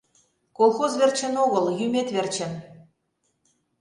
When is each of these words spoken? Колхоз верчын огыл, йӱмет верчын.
Колхоз 0.57 0.91
верчын 0.99 1.33
огыл, 1.45 1.65
йӱмет 1.79 2.07
верчын. 2.15 2.51